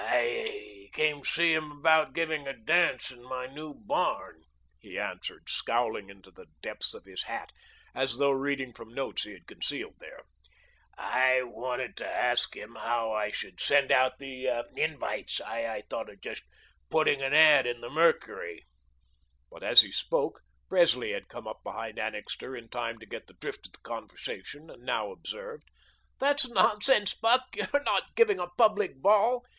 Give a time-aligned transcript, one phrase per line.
[0.05, 4.45] "I came to see about giving a dance in my new barn,"
[4.79, 7.51] he answered, scowling into the depths of his hat,
[7.93, 10.23] as though reading from notes he had concealed there.
[10.97, 15.39] "I wanted to ask how I should send out the invites.
[15.39, 16.45] I thought of just
[16.89, 17.67] putting an ad.
[17.67, 18.65] in the 'Mercury.'"
[19.51, 23.35] But as he spoke, Presley had come up behind Annixter in time to get the
[23.35, 25.69] drift of the conversation, and now observed:
[26.17, 27.43] "That's nonsense, Buck.
[27.53, 29.45] You're not giving a public ball.